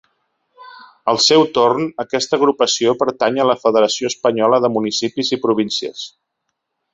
Al 1.11 1.19
seu 1.25 1.43
torn 1.57 1.85
aquesta 2.03 2.39
agrupació 2.41 2.95
pertany 3.03 3.37
a 3.43 3.47
la 3.51 3.57
Federació 3.67 4.11
Espanyola 4.13 4.61
de 4.65 4.73
Municipis 4.79 5.31
i 5.39 5.41
Províncies. 5.45 6.09